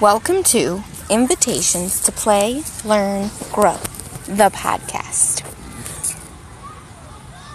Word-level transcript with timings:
Welcome 0.00 0.44
to 0.44 0.82
Invitations 1.10 2.00
to 2.04 2.10
Play, 2.10 2.62
Learn, 2.86 3.28
Grow, 3.52 3.76
the 4.24 4.48
podcast. 4.48 5.44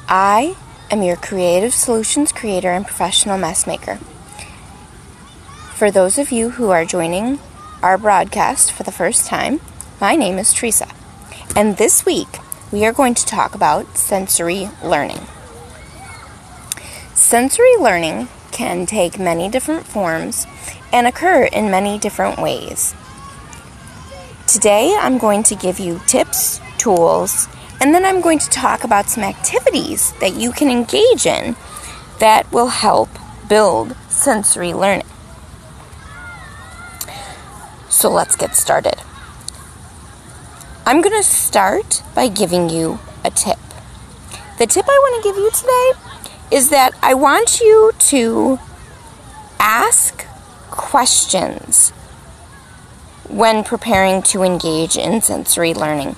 I 0.08 0.56
am 0.92 1.02
your 1.02 1.16
creative 1.16 1.74
solutions 1.74 2.32
creator 2.32 2.70
and 2.70 2.86
professional 2.86 3.40
mess 3.40 3.66
maker. 3.66 3.96
For 5.74 5.90
those 5.90 6.20
of 6.20 6.32
you 6.32 6.52
who 6.52 6.70
are 6.70 6.86
joining 6.86 7.40
our 7.82 7.98
broadcast 7.98 8.72
for 8.72 8.84
the 8.84 8.92
first 8.92 9.26
time, 9.26 9.60
my 10.00 10.16
name 10.16 10.38
is 10.38 10.54
Teresa, 10.54 10.88
and 11.56 11.78
this 11.78 12.06
week 12.06 12.38
we 12.72 12.86
are 12.86 12.94
going 12.94 13.16
to 13.16 13.26
talk 13.26 13.56
about 13.56 13.98
sensory 13.98 14.70
learning. 14.84 15.26
Sensory 17.16 17.76
learning 17.78 18.28
can 18.52 18.86
take 18.86 19.18
many 19.18 19.50
different 19.50 19.88
forms 19.88 20.46
and 20.96 21.08
occur 21.08 21.44
in 21.44 21.70
many 21.70 22.00
different 22.00 22.40
ways. 22.40 22.96
Today, 24.48 24.96
I'm 24.98 25.18
going 25.18 25.44
to 25.44 25.56
give 25.56 25.78
you 25.78 26.00
tips, 26.08 26.62
tools, 26.78 27.50
and 27.82 27.94
then 27.94 28.06
I'm 28.06 28.22
going 28.22 28.40
to 28.40 28.50
talk 28.50 28.86
about 28.86 29.10
some 29.10 29.26
activities 29.26 30.14
that 30.22 30.36
you 30.36 30.54
can 30.54 30.70
engage 30.70 31.26
in 31.26 31.58
that 32.20 32.50
will 32.54 32.70
help 32.70 33.10
build 33.50 33.94
sensory 34.08 34.74
learning. 34.74 35.06
So 37.90 38.10
let's 38.10 38.38
get 38.38 38.56
started. 38.56 38.96
I'm 40.86 41.02
going 41.02 41.18
to 41.18 41.28
start 41.28 42.04
by 42.16 42.30
giving 42.30 42.70
you 42.70 43.00
a 43.26 43.32
tip. 43.32 43.60
The 44.60 44.66
tip 44.66 44.86
I 44.88 45.00
want 45.04 45.22
to 45.22 45.30
give 45.30 45.36
you 45.36 45.52
today 45.52 46.56
is 46.56 46.70
that 46.70 46.94
I 47.02 47.16
want 47.16 47.60
you 47.60 47.92
to 48.00 48.60
ask 49.60 50.26
questions 50.76 51.92
when 53.30 53.64
preparing 53.64 54.22
to 54.22 54.44
engage 54.44 54.98
in 54.98 55.22
sensory 55.22 55.74
learning. 55.74 56.16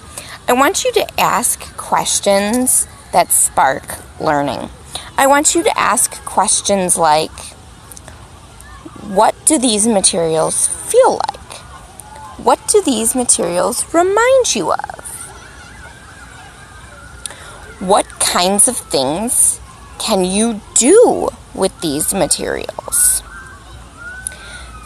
I 0.47 0.53
want 0.53 0.83
you 0.83 0.91
to 0.93 1.19
ask 1.19 1.75
questions 1.77 2.87
that 3.11 3.31
spark 3.31 3.97
learning. 4.19 4.69
I 5.17 5.27
want 5.27 5.55
you 5.55 5.63
to 5.63 5.79
ask 5.79 6.23
questions 6.25 6.97
like 6.97 7.31
What 9.07 9.35
do 9.45 9.57
these 9.57 9.87
materials 9.87 10.67
feel 10.67 11.13
like? 11.13 11.53
What 12.37 12.59
do 12.67 12.81
these 12.81 13.15
materials 13.15 13.93
remind 13.93 14.55
you 14.55 14.71
of? 14.71 15.05
What 17.79 18.05
kinds 18.19 18.67
of 18.67 18.77
things 18.77 19.59
can 19.99 20.23
you 20.23 20.61
do 20.75 21.29
with 21.53 21.79
these 21.81 22.13
materials? 22.13 23.23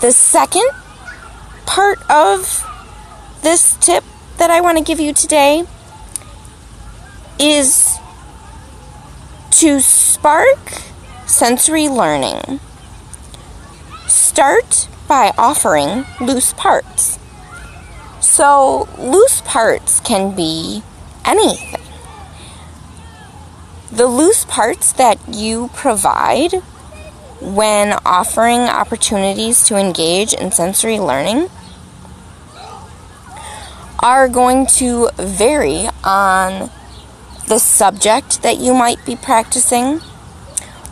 The 0.01 0.11
second 0.11 0.67
part 1.67 1.99
of 2.09 2.67
this 3.43 3.77
tip 3.77 4.03
that 4.37 4.49
I 4.49 4.59
want 4.59 4.79
to 4.79 4.83
give 4.83 4.99
you 4.99 5.13
today 5.13 5.63
is 7.39 7.99
to 9.51 9.79
spark 9.79 10.57
sensory 11.27 11.87
learning. 11.87 12.59
Start 14.07 14.87
by 15.07 15.33
offering 15.37 16.05
loose 16.19 16.53
parts. 16.53 17.19
So, 18.21 18.89
loose 18.97 19.41
parts 19.45 19.99
can 19.99 20.35
be 20.35 20.81
anything. 21.23 21.79
The 23.91 24.07
loose 24.07 24.45
parts 24.45 24.93
that 24.93 25.19
you 25.27 25.69
provide 25.75 26.63
when 27.41 27.93
offering 28.05 28.61
opportunities 28.61 29.63
to 29.65 29.75
engage 29.75 30.33
in 30.33 30.51
sensory 30.51 30.99
learning 30.99 31.49
are 33.99 34.29
going 34.29 34.65
to 34.65 35.09
vary 35.17 35.87
on 36.03 36.69
the 37.47 37.59
subject 37.59 38.43
that 38.43 38.57
you 38.57 38.73
might 38.73 39.03
be 39.05 39.15
practicing 39.15 39.99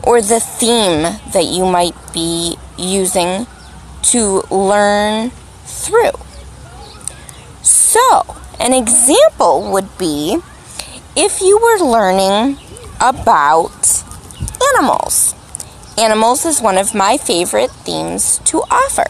or 0.04 0.22
the 0.22 0.40
theme 0.40 1.04
that 1.34 1.46
you 1.46 1.66
might 1.66 1.96
be 2.14 2.58
using 2.78 3.46
to 4.02 4.42
learn 4.52 5.30
through. 5.66 6.12
So, 7.62 8.36
an 8.60 8.74
example 8.74 9.72
would 9.72 9.98
be 9.98 10.40
if 11.16 11.42
you 11.42 11.58
were 11.58 11.86
learning 11.86 12.58
about 13.00 14.04
animals 14.76 15.36
Animals 16.00 16.46
is 16.46 16.62
one 16.62 16.78
of 16.78 16.96
my 16.96 17.18
favorite 17.18 17.72
themes 17.72 18.40
to 18.46 18.60
offer. 18.72 19.04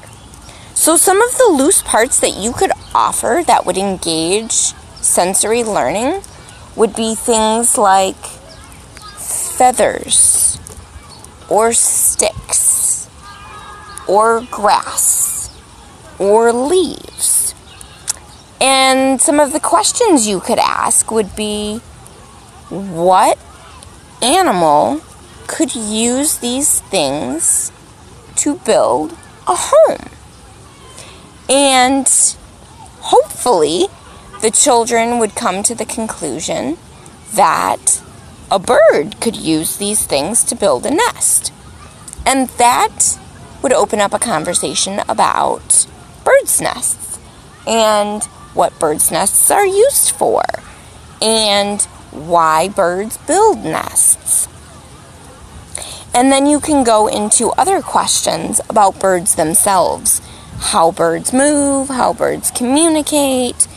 So, 0.74 0.98
some 0.98 1.22
of 1.22 1.38
the 1.38 1.54
loose 1.56 1.84
parts 1.84 2.20
that 2.20 2.36
you 2.36 2.52
could 2.52 2.72
offer 2.96 3.44
that 3.46 3.64
would 3.68 3.78
engage 3.78 4.74
sensory 5.00 5.64
learning 5.64 6.24
would 6.76 6.96
be 6.96 7.14
things 7.14 7.78
like 7.78 8.18
feathers, 9.20 10.60
or 11.48 11.74
sticks, 11.74 13.08
or 14.08 14.42
grass, 14.50 15.56
or 16.18 16.52
leaves. 16.52 17.54
And 18.60 19.22
some 19.22 19.40
of 19.40 19.54
the 19.54 19.60
questions 19.60 20.28
you 20.28 20.40
could 20.40 20.58
ask 20.58 21.12
would 21.12 21.36
be 21.36 21.82
what 22.70 23.38
animal 24.24 25.04
could 25.50 25.76
use 25.76 26.38
these 26.38 26.80
things 26.80 27.72
to 28.36 28.56
build 28.58 29.14
a 29.48 29.56
home. 29.58 30.10
And 31.50 32.08
hopefully, 33.00 33.88
the 34.42 34.52
children 34.52 35.18
would 35.18 35.34
come 35.34 35.64
to 35.64 35.74
the 35.74 35.86
conclusion 35.86 36.78
that 37.34 38.02
a 38.52 38.60
bird 38.60 39.20
could 39.20 39.36
use 39.36 39.78
these 39.78 40.06
things 40.06 40.44
to 40.44 40.56
build 40.56 40.86
a 40.86 40.92
nest. 40.92 41.52
And 42.28 42.48
that 42.50 43.18
would 43.64 43.74
open 43.74 44.00
up 44.00 44.14
a 44.14 44.20
conversation 44.20 45.02
about 45.10 45.88
birds' 46.24 46.62
nests 46.62 47.20
and 47.66 48.24
what 48.54 48.80
birds' 48.80 49.12
nests 49.12 49.50
are 49.50 49.66
used 49.66 50.12
for 50.12 50.44
and 51.22 51.82
why 52.12 52.70
birds 52.70 53.18
build 53.18 53.64
nests. 53.64 54.48
And 56.14 56.32
then 56.32 56.46
you 56.46 56.60
can 56.60 56.84
go 56.84 57.08
into 57.08 57.50
other 57.50 57.82
questions 57.82 58.60
about 58.70 59.00
birds 59.00 59.36
themselves 59.36 60.22
how 60.60 60.92
birds 60.92 61.34
move, 61.34 61.88
how 61.88 62.14
birds 62.14 62.52
communicate. 62.52 63.68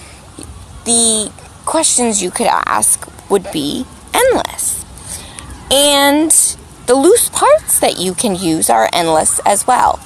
The 0.84 1.32
questions 1.64 2.22
you 2.22 2.30
could 2.30 2.48
ask 2.48 3.08
would 3.30 3.50
be 3.52 3.86
endless. 4.12 4.84
And 5.70 6.30
the 6.86 6.94
loose 6.94 7.28
parts 7.30 7.78
that 7.80 7.98
you 7.98 8.14
can 8.14 8.34
use 8.34 8.68
are 8.68 8.90
endless 8.92 9.40
as 9.46 9.66
well. 9.66 10.00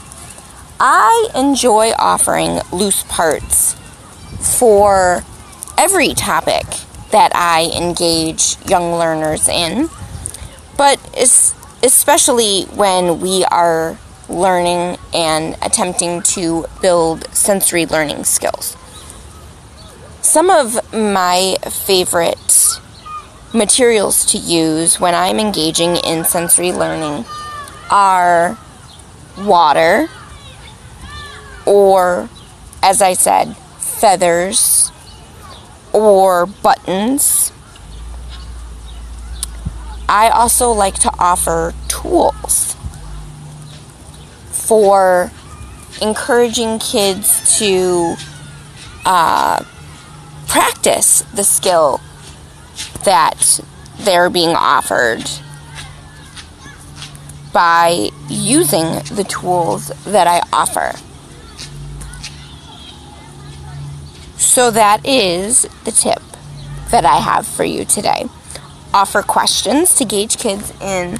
I 0.79 1.31
enjoy 1.35 1.93
offering 1.99 2.61
loose 2.71 3.03
parts 3.05 3.75
for 4.59 5.25
every 5.79 6.13
topic 6.13 6.67
that 7.11 7.33
I 7.35 7.71
engage 7.75 8.57
young 8.69 8.93
learners 8.93 9.49
in, 9.49 9.89
but 10.77 11.01
it's 11.15 11.55
especially 11.87 12.65
when 12.75 13.21
we 13.21 13.45
are 13.45 13.97
learning 14.29 14.99
and 15.15 15.57
attempting 15.63 16.21
to 16.21 16.67
build 16.83 17.33
sensory 17.33 17.87
learning 17.87 18.25
skills. 18.25 18.77
Some 20.21 20.51
of 20.51 20.93
my 20.93 21.55
favorite 21.71 22.81
materials 23.55 24.25
to 24.33 24.39
use 24.39 24.99
when 24.99 25.15
I'm 25.15 25.39
engaging 25.39 25.95
in 25.97 26.25
sensory 26.25 26.73
learning 26.73 27.25
are 27.89 28.59
water, 29.39 30.09
or, 31.65 32.29
as 32.83 33.01
I 33.01 33.13
said, 33.13 33.57
feathers, 33.79 34.91
or 35.93 36.47
buttons 36.47 37.46
I 40.09 40.29
also 40.29 40.71
like 40.71 40.95
to 41.01 41.11
offer 41.19 41.75
tools 41.89 42.77
for 44.51 45.33
encouraging 46.01 46.79
kids 46.79 47.59
to 47.59 48.15
uh, 49.05 49.65
practice 50.47 51.23
the 51.35 51.43
skill 51.43 52.01
that 53.05 53.61
they're 53.99 54.31
being 54.31 54.55
offered 54.55 55.25
by 57.53 58.11
using 58.29 58.85
the 59.15 59.25
tools 59.29 59.89
that 60.05 60.27
I 60.27 60.43
offer. 60.53 60.93
So, 64.37 64.71
that 64.71 65.05
is 65.05 65.63
the 65.85 65.91
tip 65.91 66.23
that 66.91 67.05
I 67.05 67.17
have 67.17 67.47
for 67.47 67.65
you 67.65 67.85
today 67.85 68.27
offer 68.93 69.23
questions 69.23 69.95
to 69.97 70.05
gauge 70.05 70.39
kids 70.39 70.73
in 70.81 71.19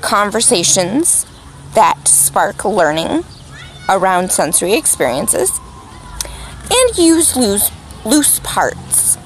conversations 0.00 1.26
that 1.74 2.06
spark 2.06 2.64
learning 2.64 3.24
around 3.88 4.30
sensory 4.30 4.74
experiences, 4.74 5.50
and 6.70 6.98
use 6.98 7.36
loose, 7.36 7.70
loose 8.04 8.40
parts. 8.40 9.16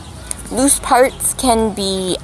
Loose 0.51 0.79
parts 0.79 1.35
can 1.35 1.75
be 1.75 2.17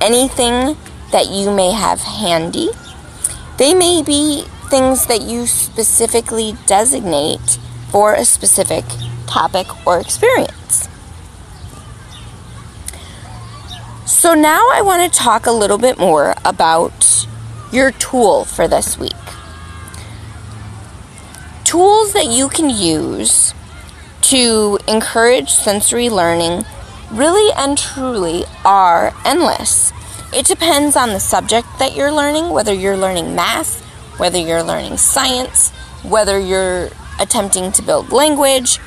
anything 0.00 0.76
that 1.12 1.28
you 1.28 1.50
may 1.54 1.72
have 1.72 2.00
handy. 2.00 2.70
They 3.58 3.74
may 3.74 4.02
be 4.02 4.44
things 4.70 5.06
that 5.06 5.22
you 5.22 5.46
specifically 5.46 6.56
designate 6.66 7.58
for 7.90 8.14
a 8.14 8.24
specific 8.24 8.84
topic 9.26 9.66
or 9.86 10.00
experience. 10.00 10.88
So, 14.10 14.34
now 14.34 14.68
I 14.72 14.82
want 14.82 15.10
to 15.10 15.18
talk 15.18 15.46
a 15.46 15.52
little 15.52 15.78
bit 15.78 15.96
more 15.96 16.34
about 16.44 17.28
your 17.72 17.92
tool 17.92 18.44
for 18.44 18.66
this 18.66 18.98
week. 18.98 19.12
Tools 21.62 22.12
that 22.14 22.26
you 22.26 22.48
can 22.48 22.70
use 22.70 23.54
to 24.22 24.80
encourage 24.88 25.50
sensory 25.50 26.10
learning 26.10 26.64
really 27.12 27.52
and 27.56 27.78
truly 27.78 28.46
are 28.64 29.14
endless. 29.24 29.92
It 30.34 30.44
depends 30.44 30.96
on 30.96 31.10
the 31.10 31.20
subject 31.20 31.68
that 31.78 31.94
you're 31.94 32.12
learning, 32.12 32.50
whether 32.50 32.74
you're 32.74 32.96
learning 32.96 33.36
math, 33.36 33.80
whether 34.18 34.38
you're 34.38 34.64
learning 34.64 34.96
science, 34.96 35.70
whether 36.02 36.36
you're 36.36 36.90
attempting 37.20 37.70
to 37.72 37.82
build 37.82 38.10
language. 38.10 38.80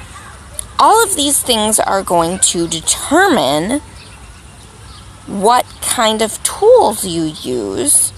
All 0.78 1.02
of 1.02 1.16
these 1.16 1.42
things 1.42 1.80
are 1.80 2.04
going 2.04 2.40
to 2.40 2.68
determine 2.68 3.82
what 5.28 5.66
kind 5.82 6.22
of 6.22 6.42
tools 6.44 7.06
you 7.06 7.24
use 7.24 8.12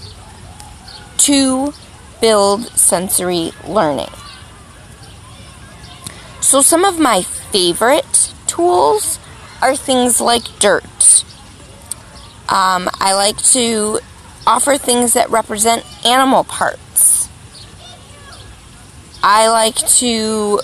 to 1.18 1.72
build 2.20 2.66
sensory 2.68 3.52
learning. 3.66 4.10
So, 6.40 6.62
some 6.62 6.84
of 6.84 6.98
my 6.98 7.22
favorite 7.22 8.32
tools 8.46 9.18
are 9.60 9.74
things 9.76 10.20
like 10.20 10.44
dirt 10.58 11.24
um, 12.48 12.88
I 13.00 13.14
like 13.14 13.38
to 13.54 13.98
offer 14.46 14.78
things 14.78 15.14
that 15.14 15.28
represent 15.30 15.84
animal 16.06 16.44
parts. 16.44 17.28
I 19.20 19.48
like 19.48 19.74
to 19.98 20.60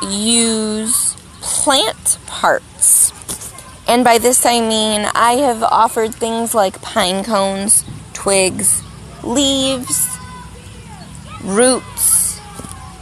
use 0.00 1.14
plant 1.42 2.18
parts. 2.26 3.12
And 3.88 4.04
by 4.04 4.18
this 4.18 4.44
I 4.44 4.60
mean 4.60 5.08
I 5.14 5.36
have 5.36 5.62
offered 5.62 6.14
things 6.14 6.54
like 6.54 6.82
pine 6.82 7.24
cones, 7.24 7.84
twigs, 8.12 8.82
leaves, 9.24 10.06
roots, 11.42 12.38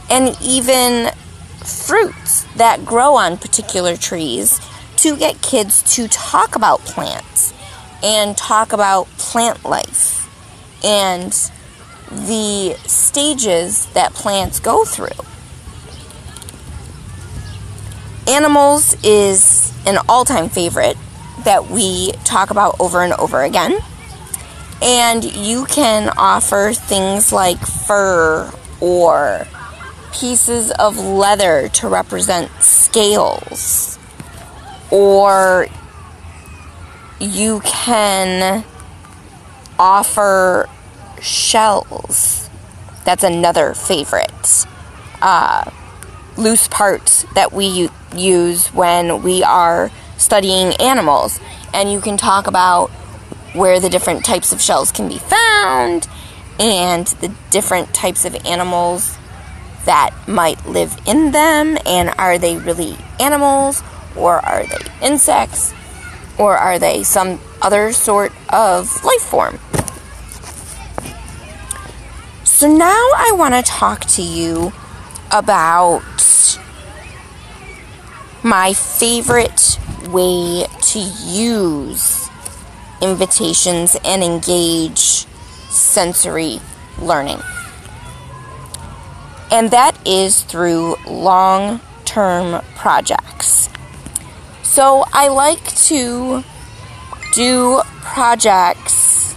and 0.09 0.37
even 0.41 1.11
fruits 1.59 2.43
that 2.55 2.85
grow 2.85 3.15
on 3.15 3.37
particular 3.37 3.97
trees 3.97 4.61
to 4.97 5.17
get 5.17 5.41
kids 5.41 5.83
to 5.95 6.07
talk 6.07 6.55
about 6.55 6.79
plants 6.79 7.53
and 8.01 8.37
talk 8.37 8.71
about 8.71 9.07
plant 9.17 9.65
life 9.65 10.29
and 10.83 11.31
the 12.09 12.75
stages 12.85 13.87
that 13.87 14.13
plants 14.13 14.59
go 14.61 14.85
through. 14.85 15.09
Animals 18.27 18.95
is 19.03 19.73
an 19.85 19.97
all 20.09 20.25
time 20.25 20.49
favorite 20.49 20.97
that 21.45 21.69
we 21.69 22.11
talk 22.25 22.49
about 22.49 22.75
over 22.79 23.01
and 23.01 23.13
over 23.13 23.41
again. 23.43 23.79
And 24.81 25.23
you 25.23 25.65
can 25.65 26.09
offer 26.17 26.73
things 26.73 27.31
like 27.31 27.57
fur 27.59 28.51
or 28.81 29.47
pieces 30.13 30.71
of 30.71 30.97
leather 30.97 31.69
to 31.69 31.87
represent 31.87 32.51
scales 32.61 33.97
or 34.91 35.67
you 37.19 37.61
can 37.61 38.63
offer 39.79 40.67
shells. 41.21 42.49
That's 43.05 43.23
another 43.23 43.73
favorite. 43.73 44.65
Uh, 45.21 45.69
loose 46.37 46.67
parts 46.67 47.25
that 47.33 47.51
we 47.51 47.89
use 48.17 48.67
when 48.73 49.23
we 49.23 49.43
are 49.43 49.91
studying 50.17 50.73
animals. 50.79 51.39
And 51.73 51.91
you 51.91 52.01
can 52.01 52.17
talk 52.17 52.47
about 52.47 52.89
where 53.53 53.79
the 53.79 53.89
different 53.89 54.25
types 54.25 54.51
of 54.51 54.61
shells 54.61 54.91
can 54.91 55.07
be 55.07 55.17
found 55.17 56.07
and 56.59 57.07
the 57.07 57.33
different 57.49 57.93
types 57.93 58.25
of 58.25 58.35
animals 58.45 59.17
that 59.85 60.11
might 60.27 60.65
live 60.65 60.97
in 61.05 61.31
them. 61.31 61.77
And 61.85 62.09
are 62.17 62.37
they 62.37 62.57
really 62.57 62.97
animals 63.19 63.83
or 64.15 64.43
are 64.45 64.65
they 64.65 64.77
insects? 65.01 65.73
Or 66.37 66.55
are 66.55 66.77
they 66.77 67.03
some 67.03 67.39
other 67.61 67.91
sort 67.91 68.31
of 68.49 69.03
life 69.03 69.21
form? 69.21 69.59
So 72.43 72.67
now 72.67 72.87
I 73.17 73.33
want 73.35 73.53
to 73.53 73.61
talk 73.61 74.01
to 74.05 74.21
you 74.21 74.73
about 75.31 76.01
my 78.47 78.73
favorite 78.73 79.77
way 80.07 80.65
to 80.81 80.99
use 80.99 82.29
invitations 83.01 83.97
and 84.05 84.23
engage 84.23 85.25
sensory 85.69 86.61
learning. 86.97 87.41
And 89.51 89.69
that 89.71 89.97
is 90.05 90.43
through 90.43 90.95
long 91.05 91.81
term 92.05 92.63
projects. 92.75 93.69
So 94.63 95.03
I 95.11 95.27
like 95.27 95.75
to 95.87 96.43
do 97.33 97.81
projects 98.01 99.35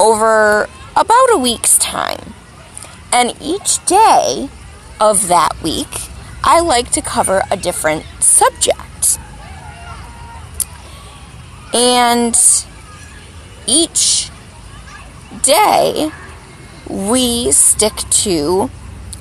over 0.00 0.68
about 0.96 1.32
a 1.32 1.38
week's 1.38 1.76
time. 1.78 2.32
And 3.12 3.34
each 3.40 3.84
day 3.84 4.48
of 4.98 5.28
that 5.28 5.50
week, 5.62 6.05
I 6.48 6.60
like 6.60 6.92
to 6.92 7.02
cover 7.02 7.42
a 7.50 7.56
different 7.56 8.04
subject. 8.20 9.18
And 11.74 12.38
each 13.66 14.30
day, 15.42 16.12
we 16.88 17.50
stick 17.50 17.94
to 17.96 18.70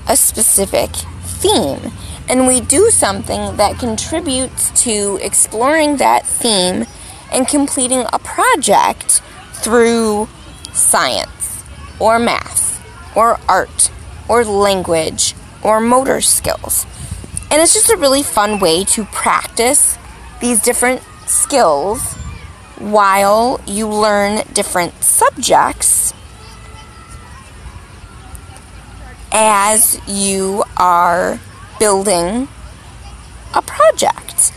a 0.08 0.16
specific 0.16 0.92
theme 1.24 1.92
and 2.30 2.46
we 2.46 2.62
do 2.62 2.92
something 2.92 3.58
that 3.58 3.80
contributes 3.80 4.84
to 4.84 5.18
exploring 5.20 5.98
that 5.98 6.28
theme 6.28 6.86
and 7.32 7.48
completing 7.48 8.06
a 8.14 8.20
project 8.20 9.22
through 9.54 10.30
science 10.74 11.64
or 12.00 12.20
math 12.20 12.84
or 13.18 13.40
art 13.50 13.90
or 14.30 14.46
language 14.46 15.34
or 15.64 15.82
motor 15.82 16.22
skills. 16.22 16.86
And 17.56 17.62
it's 17.62 17.74
just 17.74 17.90
a 17.90 17.96
really 17.96 18.22
fun 18.22 18.60
way 18.60 18.84
to 18.84 19.06
practice 19.06 19.98
these 20.42 20.62
different 20.62 21.02
skills 21.26 22.16
while 22.80 23.62
you 23.66 23.88
learn 23.88 24.44
different 24.52 25.02
subjects 25.02 26.14
as 29.32 30.02
you 30.06 30.66
are 30.76 31.40
building 31.80 32.50
a 33.54 33.62
project. 33.62 34.52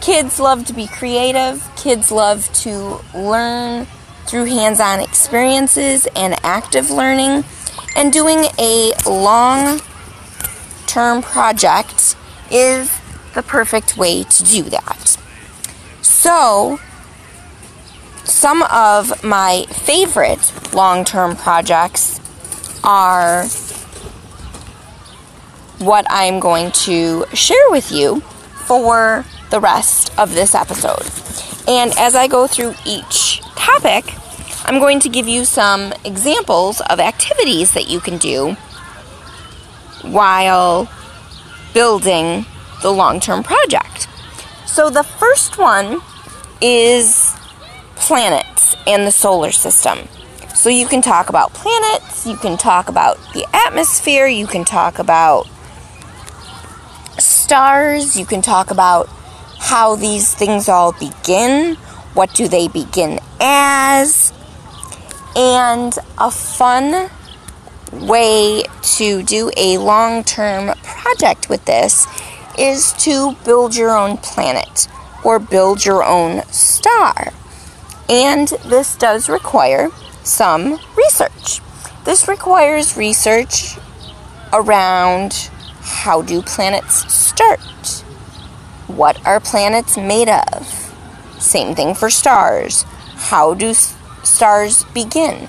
Kids 0.00 0.40
love 0.40 0.64
to 0.68 0.72
be 0.72 0.86
creative, 0.86 1.70
kids 1.76 2.10
love 2.10 2.50
to 2.62 3.00
learn 3.14 3.86
through 4.24 4.46
hands 4.46 4.80
on 4.80 5.00
experiences 5.00 6.08
and 6.16 6.34
active 6.42 6.88
learning, 6.90 7.44
and 7.94 8.10
doing 8.10 8.46
a 8.58 8.94
long 9.06 9.82
term 10.86 11.20
project 11.20 12.16
is 12.50 12.90
the 13.34 13.42
perfect 13.42 13.96
way 13.96 14.24
to 14.24 14.42
do 14.44 14.62
that. 14.64 15.16
So, 16.02 16.78
some 18.24 18.62
of 18.64 19.24
my 19.24 19.64
favorite 19.70 20.52
long 20.74 21.04
term 21.04 21.36
projects 21.36 22.20
are 22.84 23.46
what 25.78 26.06
I'm 26.10 26.40
going 26.40 26.72
to 26.72 27.24
share 27.34 27.70
with 27.70 27.92
you 27.92 28.20
for 28.66 29.24
the 29.50 29.60
rest 29.60 30.16
of 30.18 30.34
this 30.34 30.54
episode. 30.54 31.06
And 31.68 31.96
as 31.98 32.14
I 32.14 32.26
go 32.26 32.46
through 32.46 32.74
each 32.84 33.40
topic, 33.56 34.14
I'm 34.64 34.78
going 34.78 35.00
to 35.00 35.08
give 35.08 35.28
you 35.28 35.44
some 35.44 35.92
examples 36.04 36.80
of 36.82 37.00
activities 37.00 37.72
that 37.74 37.88
you 37.88 38.00
can 38.00 38.18
do 38.18 38.56
while 40.02 40.88
building 41.78 42.44
the 42.82 42.90
long 42.90 43.20
term 43.20 43.44
project. 43.44 44.08
So, 44.66 44.90
the 44.90 45.04
first 45.04 45.58
one 45.58 46.00
is 46.60 47.32
planets 47.94 48.74
and 48.84 49.06
the 49.06 49.12
solar 49.12 49.52
system. 49.52 50.08
So 50.56 50.70
you 50.70 50.88
can 50.88 51.02
talk 51.02 51.28
about 51.28 51.54
planets, 51.54 52.26
you 52.26 52.36
can 52.36 52.58
talk 52.58 52.88
about 52.88 53.16
the 53.32 53.46
atmosphere, 53.54 54.26
you 54.26 54.48
can 54.48 54.64
talk 54.64 54.98
about 54.98 55.46
stars, 57.18 58.18
you 58.18 58.26
can 58.26 58.42
talk 58.42 58.72
about 58.72 59.08
how 59.60 59.94
these 59.94 60.34
things 60.34 60.68
all 60.68 60.94
begin, 60.98 61.76
what 62.14 62.34
do 62.34 62.48
they 62.48 62.66
begin 62.66 63.20
as, 63.40 64.32
and 65.36 65.96
a 66.18 66.32
fun 66.32 67.08
way 67.92 68.62
to 68.82 69.22
do 69.22 69.50
a 69.56 69.78
long 69.78 70.24
term 70.24 70.74
project 70.82 71.48
with 71.48 71.64
this 71.64 72.06
is 72.58 72.92
to 73.04 73.36
build 73.44 73.76
your 73.76 73.96
own 73.96 74.16
planet 74.16 74.88
or 75.24 75.38
build 75.38 75.84
your 75.84 76.02
own 76.04 76.42
star. 76.44 77.32
And 78.08 78.48
this 78.64 78.96
does 78.96 79.28
require 79.28 79.90
some 80.22 80.78
research. 80.96 81.60
This 82.04 82.26
requires 82.26 82.96
research 82.96 83.76
around 84.52 85.50
how 85.80 86.22
do 86.22 86.42
planets 86.42 87.12
start? 87.12 87.60
What 88.86 89.24
are 89.26 89.40
planets 89.40 89.96
made 89.96 90.28
of? 90.28 90.66
Same 91.38 91.74
thing 91.74 91.94
for 91.94 92.10
stars. 92.10 92.82
How 93.14 93.54
do 93.54 93.74
stars 93.74 94.84
begin? 94.94 95.46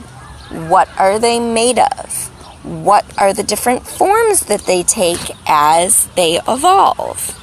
What 0.68 0.90
are 0.98 1.20
they 1.20 1.40
made 1.40 1.80
of? 1.80 2.29
What 2.64 3.06
are 3.18 3.34
the 3.34 3.44
different 3.44 3.88
forms 3.88 4.46
that 4.46 4.62
they 4.62 4.84
take 4.84 5.32
as 5.48 6.08
they 6.16 6.40
evolve? 6.48 7.36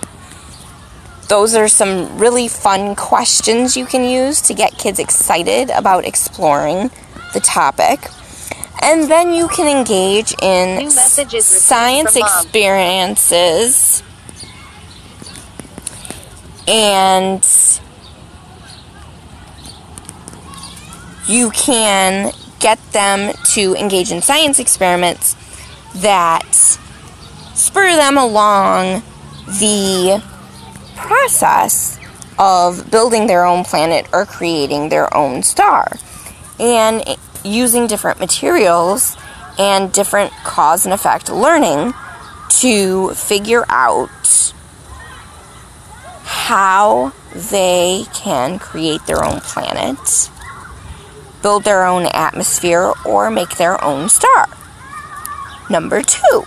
Those 1.28 1.54
are 1.54 1.68
some 1.68 2.18
really 2.18 2.48
fun 2.48 2.94
questions 2.94 3.76
you 3.76 3.86
can 3.86 4.04
use 4.04 4.40
to 4.42 4.54
get 4.54 4.78
kids 4.78 4.98
excited 4.98 5.70
about 5.70 6.04
exploring 6.04 6.90
the 7.34 7.40
topic. 7.40 8.00
And 8.82 9.10
then 9.10 9.32
you 9.32 9.48
can 9.48 9.66
engage 9.66 10.34
in 10.40 10.90
science 10.90 12.14
experiences 12.14 14.02
and 16.68 17.44
you 21.26 21.50
can 21.50 22.32
get 22.60 22.78
them 22.92 23.34
to 23.44 23.74
engage 23.74 24.10
in 24.10 24.22
science 24.22 24.58
experiments 24.58 25.36
that 25.96 26.54
spur 27.54 27.96
them 27.96 28.18
along 28.18 29.02
the 29.46 30.22
process 30.96 31.98
of 32.38 32.90
building 32.90 33.26
their 33.26 33.44
own 33.44 33.64
planet 33.64 34.06
or 34.12 34.26
creating 34.26 34.88
their 34.88 35.14
own 35.16 35.42
star 35.42 35.90
and 36.58 37.02
using 37.44 37.86
different 37.86 38.18
materials 38.18 39.16
and 39.58 39.92
different 39.92 40.32
cause 40.44 40.84
and 40.84 40.92
effect 40.92 41.30
learning 41.30 41.94
to 42.48 43.10
figure 43.14 43.64
out 43.68 44.52
how 46.24 47.12
they 47.50 48.04
can 48.14 48.58
create 48.58 49.04
their 49.06 49.24
own 49.24 49.40
planet 49.40 50.30
build 51.46 51.62
their 51.62 51.86
own 51.86 52.06
atmosphere, 52.06 52.92
or 53.04 53.30
make 53.30 53.56
their 53.56 53.76
own 53.84 54.08
star. 54.08 54.48
Number 55.70 56.02
two 56.02 56.42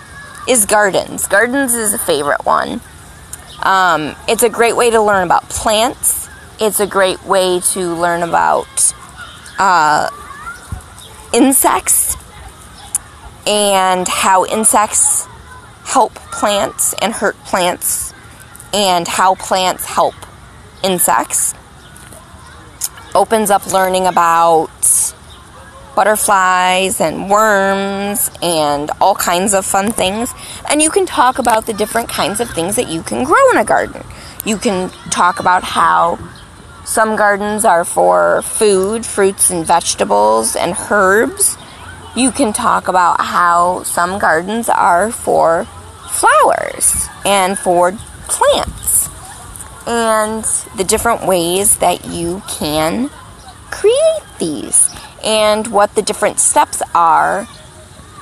is 0.46 0.66
gardens. 0.66 1.26
Gardens 1.26 1.74
is 1.74 1.94
a 1.94 1.98
favorite 1.98 2.46
one. 2.46 2.82
Um, 3.64 4.14
it's 4.28 4.44
a 4.44 4.50
great 4.50 4.76
way 4.76 4.90
to 4.90 5.02
learn 5.02 5.24
about 5.24 5.48
plants. 5.48 6.28
It's 6.60 6.82
a 6.82 6.86
great 6.86 7.24
way 7.24 7.62
to 7.72 7.80
learn 7.96 8.24
about 8.24 8.94
uh, 9.58 10.10
insects 11.32 12.18
and 13.48 14.06
how 14.06 14.46
insects 14.48 15.28
help 15.86 16.14
plants 16.14 16.94
and 17.02 17.14
hurt 17.14 17.38
plants, 17.46 18.14
and 18.74 19.08
how 19.08 19.36
plants 19.36 19.86
help 19.86 20.16
insects 20.84 21.54
opens 23.20 23.52
up 23.52 23.68
learning 23.68 24.08
about 24.08 24.70
butterflies 25.94 27.02
and 27.02 27.30
worms 27.30 28.32
and 28.42 28.90
all 29.02 29.14
kinds 29.14 29.54
of 29.54 29.66
fun 29.66 29.92
things. 29.92 30.34
And 30.70 30.82
you 30.82 30.90
can 30.90 31.06
talk 31.06 31.38
about 31.38 31.66
the 31.66 31.74
different 31.74 32.08
kinds 32.08 32.40
of 32.40 32.50
things 32.50 32.78
that 32.78 32.88
you 32.88 33.04
can 33.04 33.26
grow 33.26 33.52
in 33.52 33.58
a 33.58 33.66
garden. 33.66 34.06
You 34.46 34.56
can 34.56 34.90
talk 35.12 35.42
about 35.42 35.66
how 35.66 36.18
some 36.86 37.18
gardens 37.18 37.66
are 37.66 37.84
for 37.84 38.42
food, 38.44 39.06
fruits 39.06 39.50
and 39.50 39.68
vegetables 39.68 40.56
and 40.56 40.74
herbs. 40.90 41.58
You 42.16 42.32
can 42.32 42.54
talk 42.54 42.88
about 42.88 43.20
how 43.20 43.84
some 43.84 44.18
gardens 44.18 44.70
are 44.70 45.12
for 45.12 45.66
flowers 46.08 47.10
and 47.26 47.60
for 47.60 47.92
plants 48.30 49.09
and 49.88 50.44
the 50.78 50.84
different 50.84 51.26
ways 51.26 51.78
that 51.78 52.06
you 52.06 52.42
can 52.48 53.10
create 53.72 54.24
these 54.40 54.90
and 55.24 55.68
what 55.68 55.94
the 55.96 56.02
different 56.02 56.40
steps 56.40 56.82
are 56.94 57.48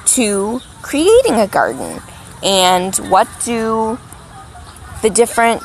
to 0.06 0.60
creating 0.82 1.36
a 1.36 1.48
garden 1.48 2.02
and 2.44 2.96
what 3.10 3.28
do 3.44 3.98
the 5.02 5.10
different 5.10 5.64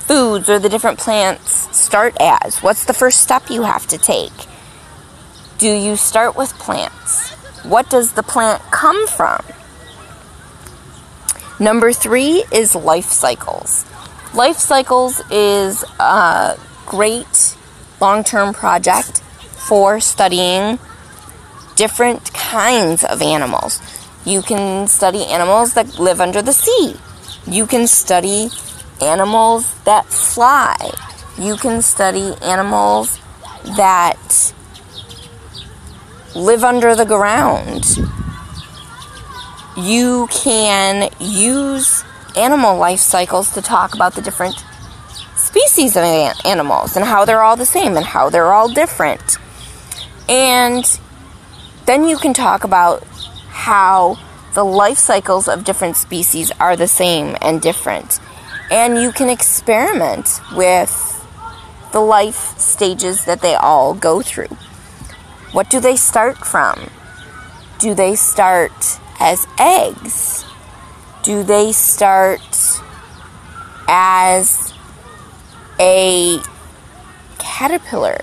foods 0.00 0.48
or 0.48 0.58
the 0.58 0.68
different 0.68 0.98
plants 0.98 1.76
start 1.76 2.16
as? 2.20 2.58
What's 2.62 2.84
the 2.86 2.94
first 2.94 3.22
step 3.22 3.50
you 3.50 3.62
have 3.62 3.86
to 3.88 3.98
take? 3.98 4.32
Do 5.58 5.68
you 5.68 5.96
start 5.96 6.36
with 6.36 6.52
plants? 6.54 7.32
What 7.64 7.90
does 7.90 8.12
the 8.12 8.22
plant 8.22 8.62
come 8.70 9.06
from? 9.08 9.44
Number 11.60 11.92
three 11.92 12.44
is 12.52 12.74
life 12.74 13.10
cycles 13.10 13.84
Life 14.34 14.58
Cycles 14.58 15.22
is 15.30 15.82
a 15.98 16.58
great 16.84 17.56
long 17.98 18.22
term 18.22 18.52
project 18.52 19.20
for 19.68 20.00
studying 20.00 20.78
different 21.76 22.32
kinds 22.34 23.04
of 23.04 23.22
animals. 23.22 23.80
You 24.26 24.42
can 24.42 24.86
study 24.86 25.24
animals 25.24 25.72
that 25.74 25.98
live 25.98 26.20
under 26.20 26.42
the 26.42 26.52
sea. 26.52 26.96
You 27.46 27.66
can 27.66 27.86
study 27.86 28.50
animals 29.00 29.74
that 29.84 30.04
fly. 30.06 30.76
You 31.38 31.56
can 31.56 31.80
study 31.80 32.34
animals 32.42 33.18
that 33.76 34.52
live 36.34 36.64
under 36.64 36.94
the 36.94 37.06
ground. 37.06 37.86
You 39.76 40.28
can 40.30 41.08
use 41.18 42.04
animal 42.36 42.76
life 42.76 43.00
cycles 43.00 43.52
to 43.52 43.62
talk 43.62 43.94
about 43.94 44.14
the 44.14 44.22
different 44.22 44.54
species 45.36 45.96
of 45.96 46.02
animals 46.02 46.96
and 46.96 47.04
how 47.04 47.24
they're 47.24 47.42
all 47.42 47.56
the 47.56 47.66
same 47.66 47.96
and 47.96 48.04
how 48.04 48.28
they're 48.30 48.52
all 48.52 48.68
different. 48.68 49.38
And 50.28 50.84
then 51.86 52.06
you 52.06 52.18
can 52.18 52.34
talk 52.34 52.64
about 52.64 53.02
how 53.48 54.18
the 54.54 54.64
life 54.64 54.98
cycles 54.98 55.48
of 55.48 55.64
different 55.64 55.96
species 55.96 56.52
are 56.60 56.76
the 56.76 56.88
same 56.88 57.36
and 57.40 57.60
different. 57.60 58.20
And 58.70 58.98
you 58.98 59.12
can 59.12 59.30
experiment 59.30 60.40
with 60.54 61.14
the 61.92 62.00
life 62.00 62.58
stages 62.58 63.24
that 63.24 63.40
they 63.40 63.54
all 63.54 63.94
go 63.94 64.20
through. 64.20 64.56
What 65.52 65.70
do 65.70 65.80
they 65.80 65.96
start 65.96 66.38
from? 66.38 66.90
Do 67.78 67.94
they 67.94 68.14
start 68.14 69.00
as 69.18 69.46
eggs? 69.58 70.44
Do 71.28 71.42
they 71.42 71.72
start 71.72 72.40
as 73.86 74.72
a 75.78 76.38
caterpillar? 77.38 78.18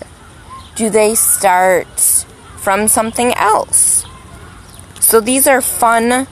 Do 0.74 0.90
they 0.90 1.14
start 1.14 2.26
from 2.58 2.88
something 2.88 3.32
else? 3.36 4.08
So 5.00 5.20
these 5.20 5.46
are 5.46 5.62
fun 5.62 6.26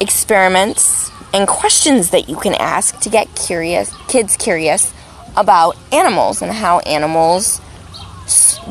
experiments 0.00 1.12
and 1.32 1.46
questions 1.46 2.10
that 2.10 2.28
you 2.28 2.34
can 2.34 2.56
ask 2.56 2.98
to 3.02 3.08
get 3.08 3.32
curious 3.36 3.94
kids 4.08 4.36
curious 4.36 4.92
about 5.36 5.76
animals 5.92 6.42
and 6.42 6.50
how 6.50 6.80
animals 6.80 7.60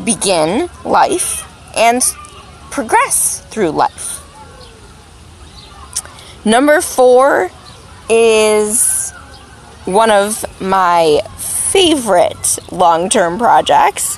begin 0.04 0.70
life 0.84 1.48
and 1.78 2.02
progress 2.72 3.40
through 3.46 3.70
life. 3.70 4.11
Number 6.44 6.82
four 6.82 7.52
is 8.10 9.12
one 9.86 10.10
of 10.10 10.44
my 10.62 11.22
favorite 11.38 12.60
long 12.72 13.10
term 13.10 13.38
projects, 13.38 14.18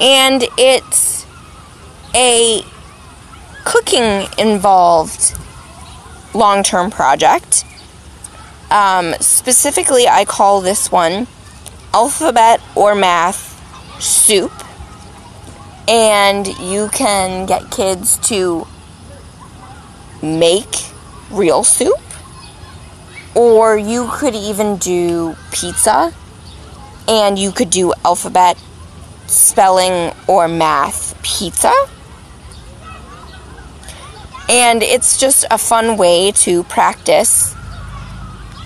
and 0.00 0.44
it's 0.58 1.24
a 2.14 2.62
cooking 3.64 4.28
involved 4.38 5.36
long 6.34 6.62
term 6.62 6.90
project. 6.90 7.64
Um, 8.70 9.14
specifically, 9.20 10.08
I 10.08 10.24
call 10.24 10.60
this 10.60 10.90
one 10.90 11.28
alphabet 11.94 12.60
or 12.74 12.94
math 12.94 13.56
soup. 14.02 14.52
And 15.88 16.46
you 16.58 16.88
can 16.88 17.46
get 17.46 17.70
kids 17.70 18.18
to 18.28 18.66
make 20.20 20.74
real 21.30 21.64
soup, 21.64 22.00
or 23.34 23.76
you 23.76 24.08
could 24.12 24.34
even 24.34 24.76
do 24.76 25.36
pizza, 25.52 26.12
and 27.08 27.38
you 27.38 27.52
could 27.52 27.70
do 27.70 27.92
alphabet 28.04 28.58
spelling 29.26 30.12
or 30.26 30.48
math 30.48 31.20
pizza. 31.22 31.72
And 34.48 34.82
it's 34.82 35.18
just 35.18 35.44
a 35.50 35.58
fun 35.58 35.96
way 35.96 36.30
to 36.32 36.62
practice 36.64 37.54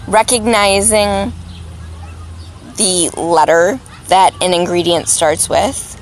recognizing 0.06 1.32
the 2.76 3.10
letter 3.16 3.80
that 4.08 4.34
an 4.42 4.52
ingredient 4.52 5.08
starts 5.08 5.48
with, 5.48 5.96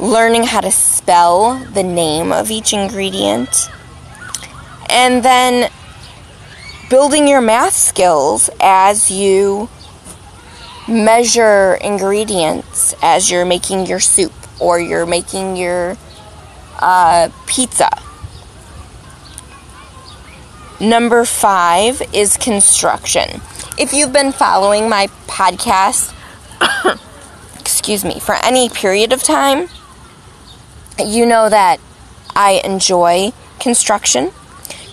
learning 0.00 0.44
how 0.44 0.60
to 0.60 0.70
spell 0.70 1.56
the 1.74 1.82
name 1.82 2.32
of 2.32 2.50
each 2.50 2.72
ingredient, 2.72 3.70
and 4.92 5.24
then 5.24 5.70
building 6.90 7.26
your 7.26 7.40
math 7.40 7.72
skills 7.72 8.50
as 8.60 9.10
you 9.10 9.68
measure 10.86 11.74
ingredients 11.80 12.94
as 13.02 13.30
you're 13.30 13.46
making 13.46 13.86
your 13.86 14.00
soup 14.00 14.32
or 14.60 14.78
you're 14.78 15.06
making 15.06 15.56
your 15.56 15.96
uh, 16.78 17.30
pizza. 17.46 17.88
Number 20.80 21.24
five 21.24 22.02
is 22.12 22.36
construction. 22.36 23.40
If 23.78 23.92
you've 23.92 24.12
been 24.12 24.32
following 24.32 24.88
my 24.88 25.06
podcast, 25.26 26.12
excuse 27.60 28.04
me, 28.04 28.18
for 28.20 28.34
any 28.44 28.68
period 28.68 29.12
of 29.12 29.22
time, 29.22 29.68
you 30.98 31.24
know 31.24 31.48
that 31.48 31.80
I 32.34 32.60
enjoy 32.64 33.32
construction. 33.60 34.32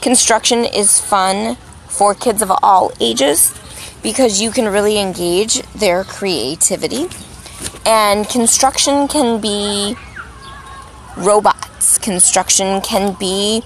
Construction 0.01 0.63
is 0.63 1.01
fun 1.01 1.55
for 1.87 2.15
kids 2.15 2.41
of 2.41 2.51
all 2.63 2.91
ages 3.01 3.53
because 4.01 4.41
you 4.41 4.49
can 4.49 4.69
really 4.69 4.97
engage 4.97 5.61
their 5.73 6.05
creativity. 6.05 7.07
And 7.85 8.27
construction 8.29 9.09
can 9.09 9.41
be 9.41 9.95
robots, 11.17 11.97
construction 11.97 12.79
can 12.79 13.13
be 13.19 13.61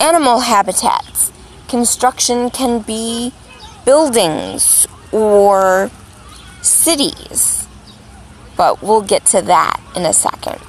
animal 0.00 0.40
habitats, 0.40 1.30
construction 1.68 2.48
can 2.48 2.80
be 2.80 3.32
buildings 3.84 4.86
or 5.12 5.90
cities. 6.62 7.66
But 8.56 8.82
we'll 8.82 9.02
get 9.02 9.26
to 9.26 9.42
that 9.42 9.80
in 9.94 10.06
a 10.06 10.14
second. 10.14 10.60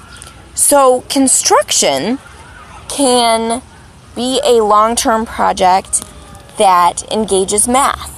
So, 0.56 1.02
construction 1.10 2.20
can 2.90 3.62
be 4.16 4.40
a 4.46 4.64
long 4.64 4.96
term 4.96 5.26
project 5.26 6.04
that 6.58 7.04
engages 7.12 7.68
math 7.68 8.16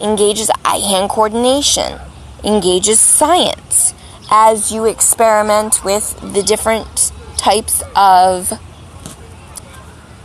engages 0.00 0.50
eye 0.64 0.78
hand 0.78 1.10
coordination, 1.10 1.98
engages 2.44 3.00
science 3.00 3.94
as 4.30 4.70
you 4.70 4.84
experiment 4.84 5.84
with 5.84 6.18
the 6.34 6.42
different 6.42 7.12
types 7.36 7.82
of 7.96 8.52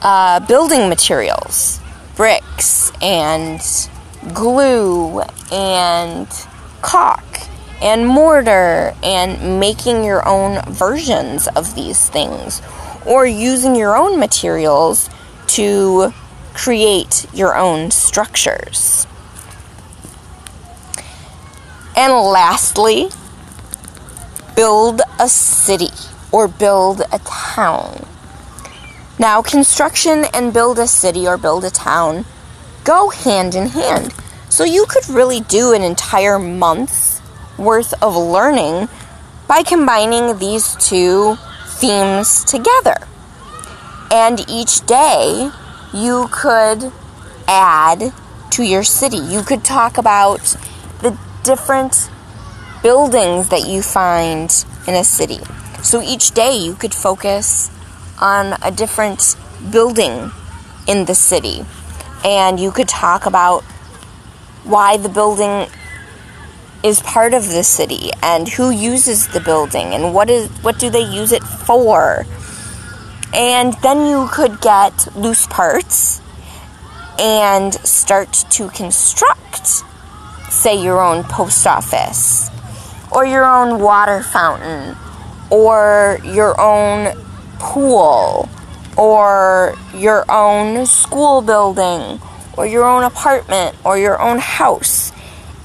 uh, 0.02 0.40
building 0.42 0.90
materials 0.90 1.80
bricks 2.16 2.92
and 3.02 3.62
glue 4.34 5.22
and 5.52 6.28
caulk 6.82 7.24
and 7.82 8.06
mortar 8.06 8.94
and 9.02 9.60
making 9.60 10.04
your 10.04 10.28
own 10.28 10.62
versions 10.72 11.48
of 11.50 11.74
these 11.76 12.10
things 12.10 12.62
or 13.06 13.26
using 13.26 13.76
your 13.76 13.96
own 13.96 14.20
materials 14.20 15.10
to 15.48 16.14
create 16.54 17.26
your 17.34 17.56
own 17.56 17.92
structures. 17.92 19.08
And 21.96 22.14
lastly, 22.14 23.10
build 24.56 25.02
a 25.20 25.28
city 25.28 25.90
or 26.32 26.48
build 26.48 27.02
a 27.12 27.20
town. 27.20 28.06
Now, 29.20 29.42
construction 29.42 30.26
and 30.34 30.54
build 30.54 30.80
a 30.80 30.88
city 30.88 31.28
or 31.28 31.38
build 31.38 31.64
a 31.66 31.70
town 31.70 32.26
go 32.84 33.10
hand 33.10 33.56
in 33.56 33.68
hand. 33.68 34.14
So 34.50 34.64
you 34.64 34.86
could 34.88 35.08
really 35.10 35.40
do 35.40 35.74
an 35.74 35.82
entire 35.82 36.38
month's 36.38 37.22
worth 37.58 37.94
of 38.04 38.16
learning 38.16 38.90
by 39.48 39.64
combining 39.64 40.38
these 40.38 40.76
two 40.76 41.38
themes 41.74 42.44
together. 42.44 42.96
And 44.12 44.40
each 44.50 44.86
day 44.86 45.50
you 45.94 46.28
could 46.32 46.92
add 47.48 48.14
to 48.52 48.64
your 48.64 48.84
city. 48.84 49.18
You 49.18 49.42
could 49.42 49.64
talk 49.64 49.98
about 49.98 50.56
the 51.02 51.18
different 51.44 52.10
buildings 52.82 53.50
that 53.50 53.68
you 53.68 53.82
find 53.82 54.66
in 54.88 54.94
a 54.94 55.04
city. 55.04 55.40
So 55.82 56.02
each 56.02 56.32
day 56.32 56.56
you 56.56 56.76
could 56.76 56.94
focus 56.94 57.70
on 58.22 58.56
a 58.62 58.72
different 58.72 59.36
building 59.72 60.32
in 60.88 61.06
the 61.06 61.16
city 61.16 61.66
and 62.24 62.60
you 62.60 62.72
could 62.72 62.88
talk 62.88 63.26
about 63.26 63.64
why 64.64 64.98
the 64.98 65.10
building 65.10 65.68
is 66.84 67.02
part 67.02 67.34
of 67.34 67.48
the 67.48 67.64
city 67.64 68.12
and 68.22 68.48
who 68.48 68.70
uses 68.70 69.30
the 69.30 69.40
building 69.40 69.94
and 69.94 70.14
what 70.14 70.30
is 70.30 70.50
what 70.64 70.78
do 70.80 70.90
they 70.90 71.04
use 71.04 71.32
it 71.32 71.44
for 71.44 72.26
and 73.34 73.74
then 73.82 74.06
you 74.06 74.28
could 74.32 74.60
get 74.62 75.08
loose 75.16 75.48
parts 75.48 76.22
and 77.18 77.74
start 77.74 78.34
to 78.50 78.68
construct 78.70 79.84
say, 80.54 80.82
your 80.82 81.02
own 81.02 81.24
post 81.24 81.66
office, 81.68 82.50
or 83.12 83.26
your 83.26 83.46
own 83.46 83.82
water 83.82 84.22
fountain, 84.22 84.96
or 85.50 86.20
your 86.24 86.60
own 86.60 87.14
pool, 87.60 88.48
or 88.96 89.76
your 89.96 90.24
own 90.32 90.86
school 90.86 91.42
building, 91.42 92.20
or 92.56 92.66
your 92.66 92.86
own 92.86 93.04
apartment, 93.04 93.76
or 93.84 93.98
your 93.98 94.22
own 94.22 94.38
house. 94.38 95.12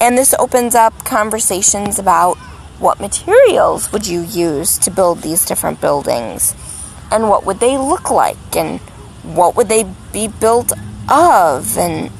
And 0.00 0.16
this 0.16 0.34
opens 0.38 0.74
up 0.74 1.04
conversations 1.04 1.98
about 1.98 2.36
what 2.78 3.00
materials 3.00 3.92
would 3.92 4.06
you 4.06 4.20
use 4.20 4.78
to 4.78 4.90
build 4.90 5.22
these 5.22 5.44
different 5.44 5.80
buildings? 5.80 6.54
And 7.10 7.28
what 7.28 7.44
would 7.44 7.58
they 7.58 7.76
look 7.76 8.10
like? 8.10 8.56
And 8.56 8.80
what 9.22 9.56
would 9.56 9.68
they 9.68 9.84
be 10.12 10.28
built 10.28 10.72
of? 11.08 11.76
And 11.76 12.12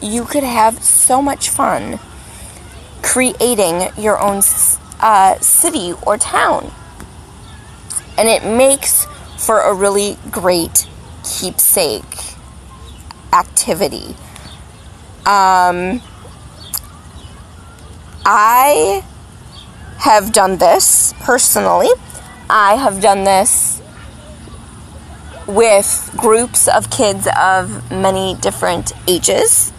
you 0.00 0.24
could 0.24 0.42
have 0.42 0.82
so 0.82 1.22
much 1.22 1.48
fun 1.48 2.00
creating 3.02 3.88
your 3.96 4.20
own 4.20 4.42
uh, 5.00 5.38
city 5.38 5.94
or 6.04 6.18
town. 6.18 6.72
And 8.18 8.28
it 8.28 8.44
makes 8.44 9.06
for 9.38 9.60
a 9.60 9.72
really 9.74 10.18
great 10.30 10.86
keepsake 11.24 12.34
activity. 13.32 14.16
Um, 15.24 16.02
I 18.24 19.04
have 19.98 20.32
done 20.32 20.58
this 20.58 21.14
personally. 21.20 21.90
I 22.48 22.74
have 22.74 23.00
done 23.00 23.24
this 23.24 23.80
with 25.46 26.10
groups 26.16 26.68
of 26.68 26.90
kids 26.90 27.26
of 27.36 27.90
many 27.90 28.36
different 28.36 28.92
ages 29.08 29.72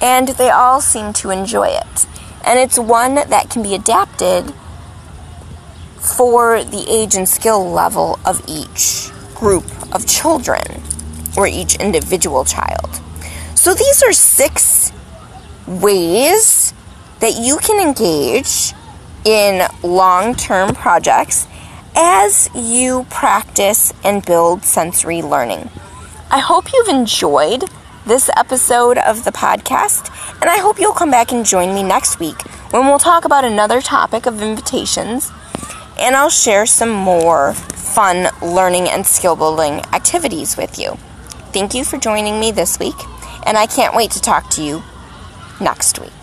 and 0.00 0.28
they 0.28 0.50
all 0.50 0.80
seem 0.80 1.12
to 1.14 1.30
enjoy 1.30 1.68
it. 1.68 2.06
And 2.44 2.58
it's 2.58 2.78
one 2.78 3.16
that 3.16 3.50
can 3.50 3.62
be 3.62 3.74
adapted 3.74 4.54
for 5.98 6.64
the 6.64 6.86
age 6.88 7.14
and 7.14 7.28
skill 7.28 7.70
level 7.70 8.18
of 8.24 8.42
each 8.48 9.10
group 9.34 9.64
of 9.94 10.06
children 10.06 10.82
or 11.36 11.46
each 11.46 11.76
individual 11.76 12.44
child. 12.44 13.00
So 13.54 13.74
these 13.74 14.02
are 14.02 14.12
six 14.12 14.92
ways 15.66 16.72
that 17.20 17.36
you 17.38 17.58
can 17.58 17.80
engage 17.80 18.72
in 19.24 19.66
long 19.82 20.34
term 20.34 20.74
projects 20.74 21.46
as 21.96 22.48
you 22.54 23.06
practice 23.10 23.92
and 24.04 24.24
build 24.24 24.64
sensory 24.64 25.22
learning. 25.22 25.70
I 26.30 26.38
hope 26.38 26.72
you've 26.72 26.88
enjoyed 26.88 27.64
this 28.06 28.30
episode 28.36 28.98
of 28.98 29.24
the 29.24 29.32
podcast, 29.32 30.10
and 30.40 30.48
I 30.48 30.58
hope 30.58 30.78
you'll 30.78 30.92
come 30.92 31.10
back 31.10 31.32
and 31.32 31.44
join 31.44 31.74
me 31.74 31.82
next 31.82 32.18
week 32.18 32.40
when 32.72 32.86
we'll 32.86 32.98
talk 32.98 33.24
about 33.24 33.44
another 33.44 33.80
topic 33.80 34.26
of 34.26 34.42
invitations 34.42 35.30
and 36.00 36.16
I'll 36.16 36.30
share 36.30 36.66
some 36.66 36.90
more 36.90 37.52
fun 37.52 38.28
learning 38.42 38.88
and 38.88 39.06
skill 39.06 39.36
building 39.36 39.80
activities 39.92 40.56
with 40.56 40.78
you. 40.78 40.96
Thank 41.52 41.74
you 41.74 41.84
for 41.84 41.98
joining 41.98 42.40
me 42.40 42.52
this 42.52 42.78
week, 42.78 42.96
and 43.46 43.58
I 43.58 43.66
can't 43.66 43.94
wait 43.94 44.10
to 44.12 44.20
talk 44.20 44.48
to 44.50 44.62
you 44.62 44.82
next 45.60 46.00
week. 46.00 46.19